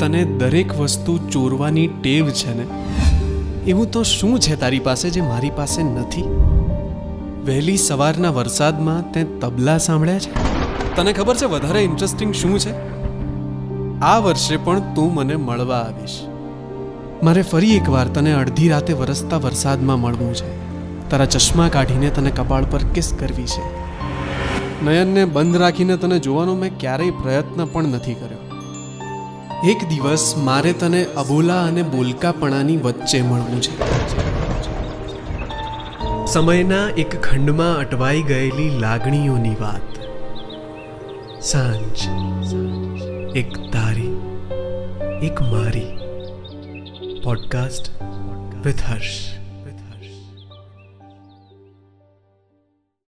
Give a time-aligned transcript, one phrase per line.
[0.00, 2.64] તને દરેક વસ્તુ ચોરવાની ટેવ છે ને?
[3.70, 6.22] એવું તો શું છે તારી પાસે જે મારી પાસે નથી?
[7.44, 10.54] વહેલી સવારના વરસાદમાં તે તબલા સાંભળ્યા છે?
[10.96, 12.94] તને ખબર છે વધારે ઇન્ટરેસ્ટિંગ શું છે?
[14.00, 16.20] આ વર્ષે પણ તું મને મળવા આવીશ.
[17.22, 20.64] મારે ફરી એકવાર તને અડધી રાતે વરસતા વરસાદમાં મળવું છે.
[21.10, 23.84] તારા ચશ્મા કાઢીને તને કપાળ પર કિસ કરવી છે.
[24.84, 28.53] નયનને બંધ રાખીને તને જોવાનો મેં ક્યારેય પ્રયત્ન પણ નથી કર્યો.
[29.64, 33.94] એક દિવસ મારે તને અબોલા અને બોલકાપણાની વચ્ચે મળવું છે.
[36.26, 40.00] સમયના એક ખંડમાં અટવાઈ ગયેલી લાગણીઓની વાત.
[41.42, 42.08] સાંજ.
[43.36, 44.20] એક તારી.
[45.22, 45.98] એક મારી.
[47.22, 48.02] Podcast
[48.66, 49.33] with Harsh